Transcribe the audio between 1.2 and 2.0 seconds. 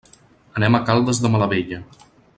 de Malavella.